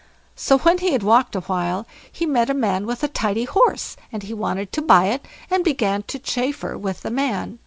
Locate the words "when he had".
0.57-1.03